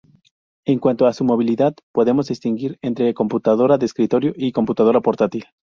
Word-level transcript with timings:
En 0.65 0.79
cuanto 0.79 1.05
a 1.05 1.13
su 1.13 1.23
movilidad 1.23 1.75
podemos 1.91 2.27
distinguir 2.29 2.79
entre 2.81 3.13
computadora 3.13 3.77
de 3.77 3.85
escritorio 3.85 4.33
y 4.35 4.51
computadora 4.51 4.99
portátil. 4.99 5.45